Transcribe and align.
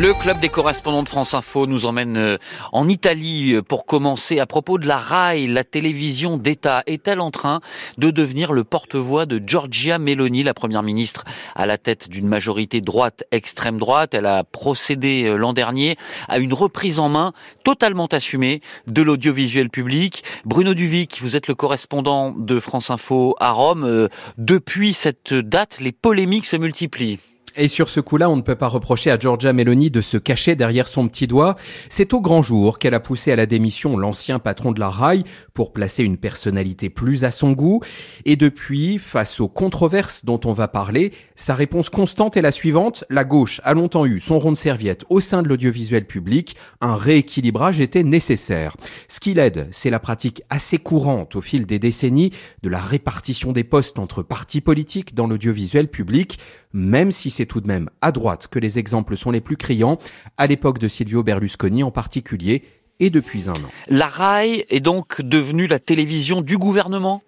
le 0.00 0.14
club 0.14 0.40
des 0.40 0.48
correspondants 0.48 1.02
de 1.02 1.08
France 1.10 1.34
Info 1.34 1.66
nous 1.66 1.84
emmène 1.84 2.16
euh, 2.16 2.38
en 2.72 2.88
Italie 2.88 3.52
euh, 3.52 3.62
pour 3.62 3.84
commencer 3.84 4.40
à 4.40 4.46
propos 4.46 4.78
de 4.78 4.88
la 4.88 4.96
RAI. 4.96 5.46
La 5.46 5.62
télévision 5.62 6.38
d'État 6.38 6.82
est-elle 6.86 7.20
en 7.20 7.30
train 7.30 7.60
de 7.98 8.10
devenir 8.10 8.54
le 8.54 8.64
porte-voix 8.64 9.26
de 9.26 9.38
Giorgia 9.46 9.98
Meloni, 9.98 10.42
la 10.42 10.54
première 10.54 10.82
ministre 10.82 11.24
à 11.54 11.66
la 11.66 11.76
tête 11.76 12.08
d'une 12.08 12.26
majorité 12.26 12.80
droite 12.80 13.24
extrême 13.30 13.76
droite? 13.76 14.14
Elle 14.14 14.24
a 14.24 14.42
procédé 14.42 15.24
euh, 15.26 15.36
l'an 15.36 15.52
dernier 15.52 15.96
à 16.28 16.38
une 16.38 16.54
reprise 16.54 16.98
en 16.98 17.10
main 17.10 17.34
totalement 17.62 18.06
assumée 18.06 18.62
de 18.86 19.02
l'audiovisuel 19.02 19.68
public. 19.68 20.24
Bruno 20.46 20.72
Duvic, 20.72 21.18
vous 21.20 21.36
êtes 21.36 21.46
le 21.46 21.54
correspondant 21.54 22.30
de 22.30 22.58
France 22.58 22.88
Info 22.88 23.36
à 23.38 23.52
Rome. 23.52 24.08
Depuis 24.38 24.94
cette 24.94 25.34
date, 25.34 25.78
les 25.78 25.92
polémiques 25.92 26.46
se 26.46 26.56
multiplient. 26.56 27.18
Et 27.56 27.68
sur 27.68 27.88
ce 27.88 28.00
coup-là, 28.00 28.30
on 28.30 28.36
ne 28.36 28.42
peut 28.42 28.54
pas 28.54 28.68
reprocher 28.68 29.10
à 29.10 29.18
Giorgia 29.18 29.52
Meloni 29.52 29.90
de 29.90 30.00
se 30.00 30.16
cacher 30.16 30.54
derrière 30.54 30.88
son 30.88 31.08
petit 31.08 31.26
doigt. 31.26 31.56
C'est 31.88 32.14
au 32.14 32.20
grand 32.20 32.42
jour 32.42 32.78
qu'elle 32.78 32.94
a 32.94 33.00
poussé 33.00 33.32
à 33.32 33.36
la 33.36 33.46
démission 33.46 33.96
l'ancien 33.96 34.38
patron 34.38 34.72
de 34.72 34.80
la 34.80 34.88
RAI 34.88 35.24
pour 35.52 35.72
placer 35.72 36.04
une 36.04 36.16
personnalité 36.16 36.90
plus 36.90 37.24
à 37.24 37.30
son 37.30 37.52
goût. 37.52 37.80
Et 38.24 38.36
depuis, 38.36 38.98
face 38.98 39.40
aux 39.40 39.48
controverses 39.48 40.24
dont 40.24 40.40
on 40.44 40.52
va 40.52 40.68
parler, 40.68 41.12
sa 41.34 41.54
réponse 41.54 41.90
constante 41.90 42.36
est 42.36 42.42
la 42.42 42.52
suivante. 42.52 43.04
La 43.10 43.24
gauche 43.24 43.60
a 43.64 43.74
longtemps 43.74 44.06
eu 44.06 44.20
son 44.20 44.38
rond 44.38 44.52
de 44.52 44.58
serviette 44.58 45.04
au 45.08 45.20
sein 45.20 45.42
de 45.42 45.48
l'audiovisuel 45.48 46.06
public. 46.06 46.56
Un 46.80 46.96
rééquilibrage 46.96 47.80
était 47.80 48.04
nécessaire. 48.04 48.76
Ce 49.08 49.18
qui 49.18 49.34
l'aide, 49.34 49.66
c'est 49.70 49.90
la 49.90 49.98
pratique 49.98 50.42
assez 50.50 50.78
courante 50.78 51.34
au 51.36 51.40
fil 51.40 51.66
des 51.66 51.78
décennies 51.78 52.30
de 52.62 52.68
la 52.68 52.80
répartition 52.80 53.52
des 53.52 53.64
postes 53.64 53.98
entre 53.98 54.22
partis 54.22 54.60
politiques 54.60 55.14
dans 55.14 55.26
l'audiovisuel 55.26 55.88
public 55.88 56.38
même 56.72 57.10
si 57.10 57.30
c'est 57.30 57.46
tout 57.46 57.60
de 57.60 57.68
même 57.68 57.90
à 58.00 58.12
droite 58.12 58.48
que 58.48 58.58
les 58.58 58.78
exemples 58.78 59.16
sont 59.16 59.30
les 59.30 59.40
plus 59.40 59.56
criants, 59.56 59.98
à 60.36 60.46
l'époque 60.46 60.78
de 60.78 60.88
Silvio 60.88 61.22
Berlusconi 61.22 61.82
en 61.82 61.90
particulier, 61.90 62.62
et 63.00 63.10
depuis 63.10 63.48
un 63.48 63.54
an. 63.54 63.70
La 63.88 64.06
RAI 64.06 64.66
est 64.68 64.80
donc 64.80 65.22
devenue 65.22 65.66
la 65.66 65.78
télévision 65.78 66.42
du 66.42 66.58
gouvernement? 66.58 67.22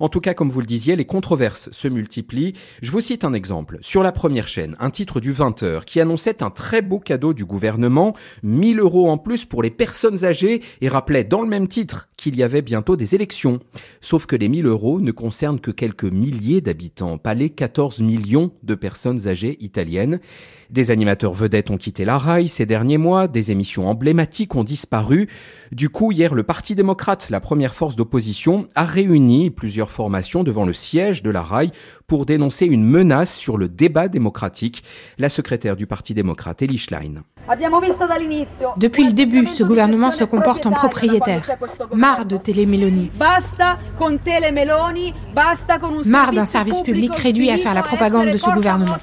En 0.00 0.08
tout 0.08 0.20
cas, 0.20 0.34
comme 0.34 0.50
vous 0.50 0.60
le 0.60 0.66
disiez, 0.66 0.96
les 0.96 1.04
controverses 1.04 1.70
se 1.70 1.88
multiplient. 1.88 2.54
Je 2.82 2.90
vous 2.90 3.00
cite 3.00 3.24
un 3.24 3.32
exemple. 3.32 3.78
Sur 3.80 4.02
la 4.02 4.12
première 4.12 4.48
chaîne, 4.48 4.76
un 4.80 4.90
titre 4.90 5.20
du 5.20 5.32
20h 5.32 5.84
qui 5.84 6.00
annonçait 6.00 6.42
un 6.42 6.50
très 6.50 6.82
beau 6.82 6.98
cadeau 6.98 7.34
du 7.34 7.44
gouvernement, 7.44 8.14
1000 8.42 8.80
euros 8.80 9.10
en 9.10 9.18
plus 9.18 9.44
pour 9.44 9.62
les 9.62 9.70
personnes 9.70 10.24
âgées 10.24 10.62
et 10.80 10.88
rappelait 10.88 11.24
dans 11.24 11.42
le 11.42 11.48
même 11.48 11.68
titre 11.68 12.08
qu'il 12.16 12.36
y 12.36 12.42
avait 12.42 12.62
bientôt 12.62 12.96
des 12.96 13.14
élections. 13.14 13.60
Sauf 14.00 14.26
que 14.26 14.36
les 14.36 14.48
1000 14.48 14.66
euros 14.66 15.00
ne 15.00 15.10
concernent 15.10 15.60
que 15.60 15.70
quelques 15.70 16.04
milliers 16.04 16.60
d'habitants, 16.60 17.18
pas 17.18 17.34
les 17.34 17.50
14 17.50 18.00
millions 18.00 18.52
de 18.62 18.74
personnes 18.74 19.28
âgées 19.28 19.56
italiennes. 19.60 20.20
Des 20.70 20.90
animateurs 20.90 21.34
vedettes 21.34 21.70
ont 21.70 21.76
quitté 21.76 22.04
la 22.04 22.18
rail 22.18 22.48
ces 22.48 22.66
derniers 22.66 22.98
mois, 22.98 23.28
des 23.28 23.50
émissions 23.50 23.88
emblématiques 23.88 24.54
ont 24.56 24.64
disparu. 24.64 25.28
Du 25.72 25.88
coup, 25.88 26.12
hier, 26.12 26.34
le 26.34 26.42
Parti 26.42 26.74
démocrate, 26.74 27.28
la 27.30 27.40
première 27.40 27.74
force 27.74 27.96
d'opposition, 27.96 28.68
a 28.74 28.84
réuni 28.84 29.50
plusieurs 29.64 29.90
formations 29.90 30.44
devant 30.44 30.66
le 30.66 30.74
siège 30.74 31.22
de 31.22 31.30
la 31.30 31.40
rail 31.40 31.70
pour 32.06 32.26
dénoncer 32.26 32.66
une 32.66 32.84
menace 32.84 33.34
sur 33.34 33.56
le 33.56 33.66
débat 33.66 34.08
démocratique. 34.08 34.84
La 35.16 35.30
secrétaire 35.30 35.74
du 35.74 35.86
Parti 35.86 36.12
démocrate, 36.12 36.60
Elie 36.60 36.76
Schlein. 36.76 37.22
Depuis 38.76 39.04
le 39.06 39.12
début, 39.14 39.46
ce 39.46 39.64
gouvernement 39.64 40.10
se 40.10 40.24
comporte 40.24 40.66
en 40.66 40.72
propriétaire. 40.72 41.50
Marre 41.94 42.26
de 42.26 42.36
Télémélanie. 42.36 43.10
Marre 46.04 46.32
d'un 46.32 46.44
service 46.44 46.82
public 46.82 47.16
réduit 47.16 47.50
à 47.50 47.56
faire 47.56 47.72
la 47.72 47.82
propagande 47.82 48.32
de 48.32 48.36
ce 48.36 48.50
gouvernement. 48.50 48.98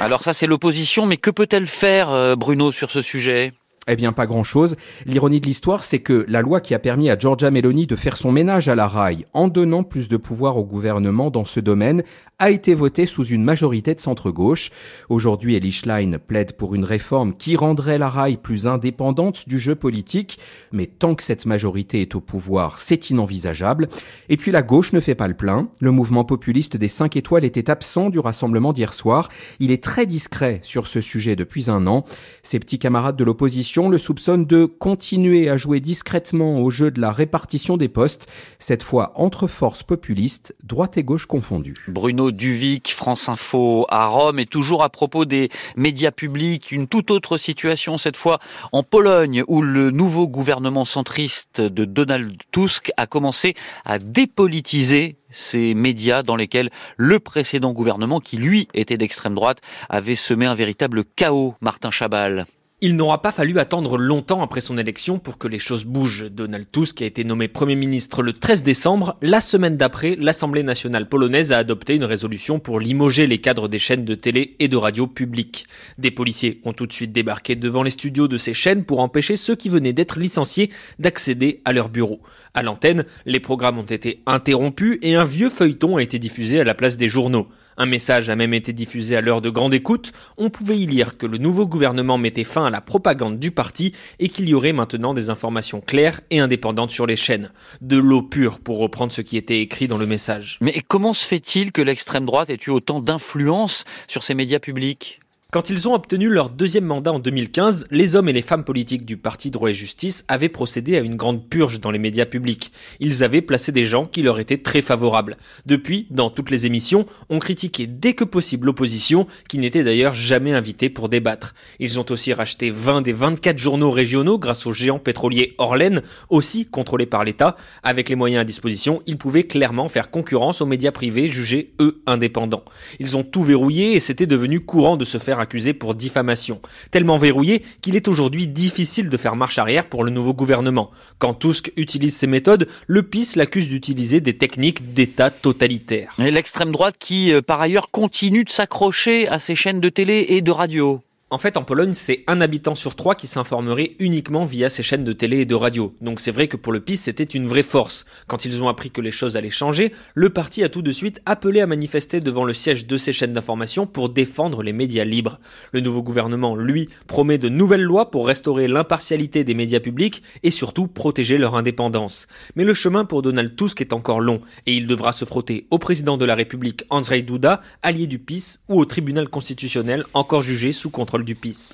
Alors 0.00 0.24
ça 0.24 0.34
c'est 0.34 0.48
l'opposition, 0.48 1.06
mais 1.06 1.18
que 1.18 1.30
peut-elle 1.30 1.68
faire 1.68 2.10
euh, 2.10 2.34
Bruno 2.34 2.72
sur 2.72 2.90
ce 2.90 3.00
sujet? 3.00 3.52
Eh 3.88 3.96
bien, 3.96 4.12
pas 4.12 4.26
grand-chose. 4.26 4.76
L'ironie 5.06 5.40
de 5.40 5.46
l'histoire, 5.46 5.82
c'est 5.82 5.98
que 5.98 6.24
la 6.28 6.40
loi 6.40 6.60
qui 6.60 6.72
a 6.72 6.78
permis 6.78 7.10
à 7.10 7.18
Giorgia 7.18 7.50
Meloni 7.50 7.88
de 7.88 7.96
faire 7.96 8.16
son 8.16 8.30
ménage 8.30 8.68
à 8.68 8.76
la 8.76 8.86
rail 8.86 9.26
en 9.32 9.48
donnant 9.48 9.82
plus 9.82 10.08
de 10.08 10.16
pouvoir 10.16 10.56
au 10.56 10.64
gouvernement 10.64 11.30
dans 11.30 11.44
ce 11.44 11.58
domaine 11.58 12.04
a 12.38 12.50
été 12.50 12.74
votée 12.74 13.06
sous 13.06 13.24
une 13.24 13.42
majorité 13.42 13.94
de 13.94 14.00
centre-gauche. 14.00 14.70
Aujourd'hui, 15.08 15.56
Elie 15.56 15.72
Schlein 15.72 16.18
plaide 16.24 16.52
pour 16.52 16.76
une 16.76 16.84
réforme 16.84 17.34
qui 17.34 17.56
rendrait 17.56 17.98
la 17.98 18.08
rail 18.08 18.36
plus 18.36 18.68
indépendante 18.68 19.48
du 19.48 19.58
jeu 19.58 19.74
politique, 19.74 20.38
mais 20.70 20.86
tant 20.86 21.16
que 21.16 21.22
cette 21.24 21.46
majorité 21.46 22.02
est 22.02 22.14
au 22.14 22.20
pouvoir, 22.20 22.78
c'est 22.78 23.10
inenvisageable. 23.10 23.88
Et 24.28 24.36
puis 24.36 24.52
la 24.52 24.62
gauche 24.62 24.92
ne 24.92 25.00
fait 25.00 25.16
pas 25.16 25.28
le 25.28 25.34
plein. 25.34 25.68
Le 25.80 25.90
mouvement 25.90 26.24
populiste 26.24 26.76
des 26.76 26.88
5 26.88 27.16
étoiles 27.16 27.44
était 27.44 27.70
absent 27.70 28.10
du 28.10 28.20
rassemblement 28.20 28.72
d'hier 28.72 28.92
soir. 28.92 29.28
Il 29.58 29.72
est 29.72 29.82
très 29.82 30.06
discret 30.06 30.60
sur 30.62 30.86
ce 30.86 31.00
sujet 31.00 31.34
depuis 31.34 31.68
un 31.68 31.88
an. 31.88 32.04
Ses 32.44 32.60
petits 32.60 32.78
camarades 32.78 33.16
de 33.16 33.24
l'opposition 33.24 33.71
le 33.80 33.98
soupçonne 33.98 34.44
de 34.44 34.66
continuer 34.66 35.48
à 35.48 35.56
jouer 35.56 35.80
discrètement 35.80 36.60
au 36.60 36.70
jeu 36.70 36.90
de 36.90 37.00
la 37.00 37.10
répartition 37.10 37.76
des 37.78 37.88
postes, 37.88 38.28
cette 38.58 38.82
fois 38.82 39.12
entre 39.14 39.46
forces 39.46 39.82
populistes, 39.82 40.54
droite 40.62 40.98
et 40.98 41.02
gauche 41.02 41.26
confondues. 41.26 41.74
Bruno 41.88 42.30
Duvic, 42.30 42.92
France 42.92 43.28
Info 43.30 43.86
à 43.88 44.06
Rome, 44.06 44.38
et 44.38 44.46
toujours 44.46 44.82
à 44.82 44.90
propos 44.90 45.24
des 45.24 45.48
médias 45.76 46.10
publics, 46.10 46.70
une 46.70 46.86
toute 46.86 47.10
autre 47.10 47.38
situation 47.38 47.96
cette 47.96 48.16
fois 48.16 48.40
en 48.72 48.82
Pologne, 48.82 49.42
où 49.48 49.62
le 49.62 49.90
nouveau 49.90 50.28
gouvernement 50.28 50.84
centriste 50.84 51.62
de 51.62 51.84
Donald 51.86 52.36
Tusk 52.50 52.92
a 52.98 53.06
commencé 53.06 53.54
à 53.86 53.98
dépolitiser 53.98 55.16
ces 55.30 55.72
médias 55.72 56.22
dans 56.22 56.36
lesquels 56.36 56.70
le 56.98 57.18
précédent 57.20 57.72
gouvernement, 57.72 58.20
qui 58.20 58.36
lui 58.36 58.68
était 58.74 58.98
d'extrême 58.98 59.34
droite, 59.34 59.60
avait 59.88 60.14
semé 60.14 60.44
un 60.44 60.54
véritable 60.54 61.04
chaos, 61.04 61.54
Martin 61.62 61.90
Chabal. 61.90 62.44
Il 62.84 62.96
n'aura 62.96 63.22
pas 63.22 63.30
fallu 63.30 63.60
attendre 63.60 63.96
longtemps 63.96 64.42
après 64.42 64.60
son 64.60 64.76
élection 64.76 65.20
pour 65.20 65.38
que 65.38 65.46
les 65.46 65.60
choses 65.60 65.84
bougent. 65.84 66.24
Donald 66.28 66.66
Tusk 66.72 67.00
a 67.00 67.04
été 67.04 67.22
nommé 67.22 67.46
Premier 67.46 67.76
ministre 67.76 68.24
le 68.24 68.32
13 68.32 68.64
décembre. 68.64 69.16
La 69.22 69.40
semaine 69.40 69.76
d'après, 69.76 70.16
l'Assemblée 70.18 70.64
nationale 70.64 71.08
polonaise 71.08 71.52
a 71.52 71.58
adopté 71.58 71.94
une 71.94 72.02
résolution 72.02 72.58
pour 72.58 72.80
limoger 72.80 73.28
les 73.28 73.40
cadres 73.40 73.68
des 73.68 73.78
chaînes 73.78 74.04
de 74.04 74.16
télé 74.16 74.56
et 74.58 74.66
de 74.66 74.76
radio 74.76 75.06
publiques. 75.06 75.66
Des 75.98 76.10
policiers 76.10 76.60
ont 76.64 76.72
tout 76.72 76.88
de 76.88 76.92
suite 76.92 77.12
débarqué 77.12 77.54
devant 77.54 77.84
les 77.84 77.92
studios 77.92 78.26
de 78.26 78.36
ces 78.36 78.52
chaînes 78.52 78.84
pour 78.84 78.98
empêcher 78.98 79.36
ceux 79.36 79.54
qui 79.54 79.68
venaient 79.68 79.92
d'être 79.92 80.18
licenciés 80.18 80.72
d'accéder 80.98 81.62
à 81.64 81.72
leur 81.72 81.88
bureau. 81.88 82.20
À 82.52 82.64
l'antenne, 82.64 83.04
les 83.26 83.38
programmes 83.38 83.78
ont 83.78 83.82
été 83.82 84.24
interrompus 84.26 84.98
et 85.02 85.14
un 85.14 85.24
vieux 85.24 85.50
feuilleton 85.50 85.98
a 85.98 86.02
été 86.02 86.18
diffusé 86.18 86.58
à 86.58 86.64
la 86.64 86.74
place 86.74 86.96
des 86.96 87.08
journaux. 87.08 87.46
Un 87.76 87.86
message 87.86 88.28
a 88.28 88.36
même 88.36 88.54
été 88.54 88.72
diffusé 88.72 89.16
à 89.16 89.20
l'heure 89.20 89.40
de 89.40 89.50
grande 89.50 89.74
écoute. 89.74 90.12
On 90.36 90.50
pouvait 90.50 90.78
y 90.78 90.86
lire 90.86 91.16
que 91.16 91.26
le 91.26 91.38
nouveau 91.38 91.66
gouvernement 91.66 92.18
mettait 92.18 92.44
fin 92.44 92.66
à 92.66 92.70
la 92.70 92.80
propagande 92.80 93.38
du 93.38 93.50
parti 93.50 93.94
et 94.18 94.28
qu'il 94.28 94.48
y 94.48 94.54
aurait 94.54 94.72
maintenant 94.72 95.14
des 95.14 95.30
informations 95.30 95.80
claires 95.80 96.20
et 96.30 96.40
indépendantes 96.40 96.90
sur 96.90 97.06
les 97.06 97.16
chaînes. 97.16 97.50
De 97.80 97.96
l'eau 97.96 98.22
pure 98.22 98.58
pour 98.58 98.78
reprendre 98.78 99.12
ce 99.12 99.22
qui 99.22 99.36
était 99.36 99.60
écrit 99.60 99.88
dans 99.88 99.98
le 99.98 100.06
message. 100.06 100.58
Mais 100.60 100.82
comment 100.86 101.14
se 101.14 101.26
fait-il 101.26 101.72
que 101.72 101.82
l'extrême 101.82 102.26
droite 102.26 102.50
ait 102.50 102.58
eu 102.66 102.70
autant 102.70 103.00
d'influence 103.00 103.84
sur 104.06 104.22
ces 104.22 104.34
médias 104.34 104.58
publics? 104.58 105.21
Quand 105.52 105.68
ils 105.68 105.86
ont 105.86 105.92
obtenu 105.92 106.30
leur 106.30 106.48
deuxième 106.48 106.86
mandat 106.86 107.12
en 107.12 107.18
2015, 107.18 107.88
les 107.90 108.16
hommes 108.16 108.30
et 108.30 108.32
les 108.32 108.40
femmes 108.40 108.64
politiques 108.64 109.04
du 109.04 109.18
Parti 109.18 109.50
droit 109.50 109.68
et 109.68 109.74
justice 109.74 110.24
avaient 110.26 110.48
procédé 110.48 110.96
à 110.96 111.00
une 111.00 111.14
grande 111.14 111.46
purge 111.46 111.78
dans 111.78 111.90
les 111.90 111.98
médias 111.98 112.24
publics. 112.24 112.72
Ils 113.00 113.22
avaient 113.22 113.42
placé 113.42 113.70
des 113.70 113.84
gens 113.84 114.06
qui 114.06 114.22
leur 114.22 114.38
étaient 114.38 114.62
très 114.62 114.80
favorables. 114.80 115.36
Depuis, 115.66 116.06
dans 116.08 116.30
toutes 116.30 116.48
les 116.48 116.64
émissions, 116.64 117.04
on 117.28 117.38
critiquait 117.38 117.86
dès 117.86 118.14
que 118.14 118.24
possible 118.24 118.64
l'opposition, 118.64 119.26
qui 119.46 119.58
n'était 119.58 119.84
d'ailleurs 119.84 120.14
jamais 120.14 120.54
invitée 120.54 120.88
pour 120.88 121.10
débattre. 121.10 121.52
Ils 121.80 122.00
ont 122.00 122.06
aussi 122.08 122.32
racheté 122.32 122.70
20 122.70 123.02
des 123.02 123.12
24 123.12 123.58
journaux 123.58 123.90
régionaux 123.90 124.38
grâce 124.38 124.66
au 124.66 124.72
géant 124.72 124.98
pétrolier 124.98 125.54
Orlen, 125.58 126.00
aussi 126.30 126.64
contrôlé 126.64 127.04
par 127.04 127.24
l'État. 127.24 127.56
Avec 127.82 128.08
les 128.08 128.16
moyens 128.16 128.40
à 128.40 128.44
disposition, 128.44 129.02
ils 129.06 129.18
pouvaient 129.18 129.46
clairement 129.46 129.90
faire 129.90 130.10
concurrence 130.10 130.62
aux 130.62 130.66
médias 130.66 130.92
privés 130.92 131.28
jugés, 131.28 131.74
eux, 131.78 132.00
indépendants. 132.06 132.64
Ils 133.00 133.18
ont 133.18 133.22
tout 133.22 133.42
verrouillé 133.42 133.92
et 133.92 134.00
c'était 134.00 134.24
devenu 134.24 134.58
courant 134.58 134.96
de 134.96 135.04
se 135.04 135.18
faire 135.18 135.41
accusé 135.42 135.74
pour 135.74 135.94
diffamation, 135.94 136.60
tellement 136.90 137.18
verrouillé 137.18 137.62
qu'il 137.82 137.96
est 137.96 138.08
aujourd'hui 138.08 138.46
difficile 138.48 139.10
de 139.10 139.16
faire 139.16 139.36
marche 139.36 139.58
arrière 139.58 139.86
pour 139.86 140.04
le 140.04 140.10
nouveau 140.10 140.32
gouvernement. 140.32 140.90
Quand 141.18 141.34
Tusk 141.34 141.72
utilise 141.76 142.16
ces 142.16 142.26
méthodes, 142.26 142.66
le 142.86 143.02
PIS 143.02 143.32
l'accuse 143.36 143.68
d'utiliser 143.68 144.20
des 144.20 144.38
techniques 144.38 144.94
d'État 144.94 145.30
totalitaire. 145.30 146.14
Et 146.18 146.30
l'extrême 146.30 146.72
droite 146.72 146.96
qui, 146.98 147.32
euh, 147.32 147.42
par 147.42 147.60
ailleurs, 147.60 147.90
continue 147.90 148.44
de 148.44 148.50
s'accrocher 148.50 149.28
à 149.28 149.38
ces 149.38 149.54
chaînes 149.54 149.80
de 149.80 149.88
télé 149.88 150.26
et 150.30 150.40
de 150.40 150.50
radio. 150.50 151.02
En 151.32 151.38
fait, 151.38 151.56
en 151.56 151.64
Pologne, 151.64 151.94
c'est 151.94 152.24
un 152.26 152.42
habitant 152.42 152.74
sur 152.74 152.94
trois 152.94 153.14
qui 153.14 153.26
s'informerait 153.26 153.96
uniquement 153.98 154.44
via 154.44 154.68
ces 154.68 154.82
chaînes 154.82 155.02
de 155.02 155.14
télé 155.14 155.38
et 155.38 155.44
de 155.46 155.54
radio. 155.54 155.96
Donc 156.02 156.20
c'est 156.20 156.30
vrai 156.30 156.46
que 156.46 156.58
pour 156.58 156.74
le 156.74 156.80
PIS, 156.80 156.98
c'était 156.98 157.24
une 157.24 157.46
vraie 157.46 157.62
force. 157.62 158.04
Quand 158.26 158.44
ils 158.44 158.62
ont 158.62 158.68
appris 158.68 158.90
que 158.90 159.00
les 159.00 159.10
choses 159.10 159.34
allaient 159.38 159.48
changer, 159.48 159.94
le 160.14 160.28
parti 160.28 160.62
a 160.62 160.68
tout 160.68 160.82
de 160.82 160.92
suite 160.92 161.22
appelé 161.24 161.62
à 161.62 161.66
manifester 161.66 162.20
devant 162.20 162.44
le 162.44 162.52
siège 162.52 162.86
de 162.86 162.98
ces 162.98 163.14
chaînes 163.14 163.32
d'information 163.32 163.86
pour 163.86 164.10
défendre 164.10 164.62
les 164.62 164.74
médias 164.74 165.04
libres. 165.04 165.40
Le 165.72 165.80
nouveau 165.80 166.02
gouvernement, 166.02 166.54
lui, 166.54 166.90
promet 167.06 167.38
de 167.38 167.48
nouvelles 167.48 167.80
lois 167.80 168.10
pour 168.10 168.26
restaurer 168.26 168.68
l'impartialité 168.68 169.42
des 169.42 169.54
médias 169.54 169.80
publics 169.80 170.22
et 170.42 170.50
surtout 170.50 170.86
protéger 170.86 171.38
leur 171.38 171.54
indépendance. 171.54 172.26
Mais 172.56 172.64
le 172.64 172.74
chemin 172.74 173.06
pour 173.06 173.22
Donald 173.22 173.56
Tusk 173.56 173.80
est 173.80 173.94
encore 173.94 174.20
long 174.20 174.42
et 174.66 174.76
il 174.76 174.86
devra 174.86 175.12
se 175.12 175.24
frotter 175.24 175.66
au 175.70 175.78
président 175.78 176.18
de 176.18 176.26
la 176.26 176.34
République 176.34 176.84
Andrzej 176.90 177.24
Duda, 177.24 177.62
allié 177.82 178.06
du 178.06 178.18
PIS, 178.18 178.58
ou 178.68 178.78
au 178.78 178.84
tribunal 178.84 179.30
constitutionnel 179.30 180.04
encore 180.12 180.42
jugé 180.42 180.72
sous 180.72 180.90
contrôle 180.90 181.21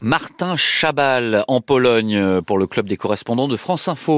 Martin 0.02 0.56
Chabal 0.56 1.44
en 1.48 1.60
Pologne 1.60 2.42
pour 2.42 2.58
le 2.58 2.66
club 2.66 2.86
des 2.86 2.96
correspondants 2.96 3.48
de 3.48 3.56
France 3.56 3.88
Info. 3.88 4.16